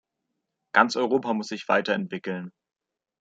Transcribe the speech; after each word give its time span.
Ganz 0.73 0.95
Europa 0.95 1.31
muss 1.35 1.49
sich 1.49 1.67
weiterentwickeln. 1.67 2.51